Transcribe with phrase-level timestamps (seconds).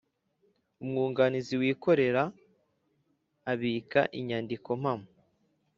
[0.83, 2.23] Umwunganizi wikorera
[3.51, 5.07] abika inyandiko mpamo